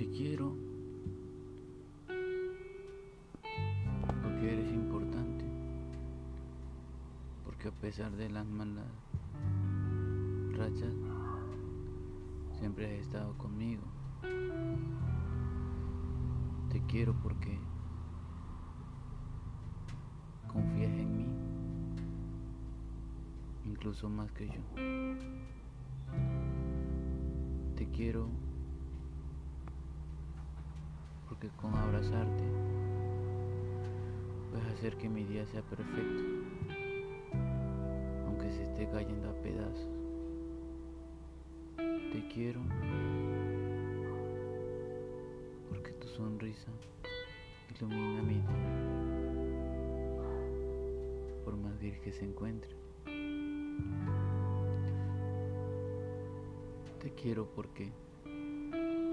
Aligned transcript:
te 0.00 0.08
quiero, 0.08 0.56
porque 4.22 4.50
eres 4.50 4.72
importante, 4.72 5.44
porque 7.44 7.68
a 7.68 7.70
pesar 7.70 8.10
de 8.12 8.30
las 8.30 8.46
malas 8.46 8.86
rachas, 10.56 10.94
siempre 12.58 12.86
has 12.86 12.92
estado 12.92 13.36
conmigo. 13.36 13.82
Te 16.70 16.80
quiero 16.86 17.12
porque 17.22 17.58
confías 20.50 20.92
en 20.92 21.14
mí, 21.14 21.26
incluso 23.66 24.08
más 24.08 24.32
que 24.32 24.46
yo. 24.46 24.62
Te 27.76 27.86
quiero 27.90 28.49
porque 31.40 31.56
con 31.56 31.74
abrazarte 31.74 32.42
puedes 34.50 34.66
hacer 34.74 34.96
que 34.96 35.08
mi 35.08 35.24
día 35.24 35.46
sea 35.46 35.62
perfecto, 35.62 36.22
aunque 38.26 38.50
se 38.50 38.64
esté 38.64 38.86
cayendo 38.90 39.30
a 39.30 39.32
pedazos. 39.34 39.88
Te 41.78 42.28
quiero 42.28 42.60
porque 45.70 45.92
tu 45.92 46.08
sonrisa 46.08 46.70
ilumina 47.74 48.22
mi 48.22 48.34
día, 48.34 48.44
por 51.44 51.56
más 51.56 51.78
gris 51.78 51.98
que 52.00 52.12
se 52.12 52.26
encuentre. 52.26 52.76
Te 56.98 57.10
quiero 57.14 57.46
porque 57.54 57.90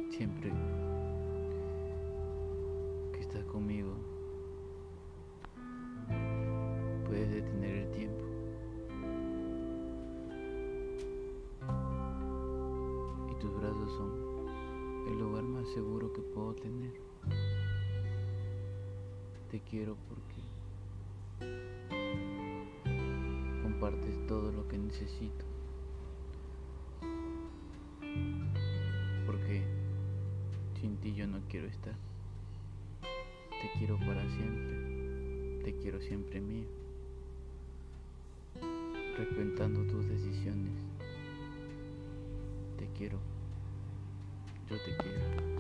siempre 0.09 0.52
que 0.52 0.97
conmigo 3.58 3.89
puedes 7.08 7.31
detener 7.31 7.75
el 7.77 7.91
tiempo. 7.91 8.23
Y 13.31 13.39
tus 13.39 13.52
brazos 13.59 13.91
son 13.97 14.11
el 15.08 15.17
lugar 15.17 15.44
más 15.44 15.67
seguro 15.69 16.13
que 16.13 16.22
puedo 16.22 16.53
tener. 16.53 16.94
Te 19.50 19.59
quiero 19.61 19.97
porque 20.08 20.44
compartes 23.63 24.28
todo 24.28 24.52
lo 24.52 24.67
que 24.67 24.78
necesito. 24.78 25.45
Porque 29.25 29.63
sin 30.80 30.97
ti 30.97 31.16
yo 31.16 31.25
no 31.25 31.39
quiero 31.50 31.66
estar. 31.66 31.95
Te 33.61 33.72
quiero 33.77 33.97
para 33.97 34.22
siempre. 34.30 35.63
Te 35.63 35.75
quiero 35.81 36.00
siempre 36.00 36.39
mío. 36.39 36.67
Respetando 39.17 39.81
tus 39.91 40.08
decisiones. 40.08 40.73
Te 42.78 42.88
quiero. 42.97 43.19
Yo 44.69 44.78
te 44.78 44.95
quiero. 44.97 45.56